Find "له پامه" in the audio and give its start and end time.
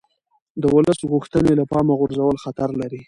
1.59-1.93